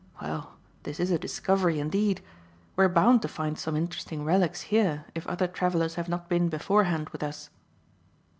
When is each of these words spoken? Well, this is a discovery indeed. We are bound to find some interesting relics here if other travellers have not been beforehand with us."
Well, 0.19 0.57
this 0.81 0.99
is 0.99 1.11
a 1.11 1.19
discovery 1.19 1.79
indeed. 1.79 2.23
We 2.75 2.85
are 2.85 2.89
bound 2.89 3.21
to 3.21 3.27
find 3.27 3.55
some 3.55 3.75
interesting 3.75 4.23
relics 4.25 4.61
here 4.61 5.05
if 5.13 5.27
other 5.27 5.45
travellers 5.45 5.93
have 5.93 6.09
not 6.09 6.27
been 6.27 6.49
beforehand 6.49 7.09
with 7.09 7.21
us." 7.21 7.51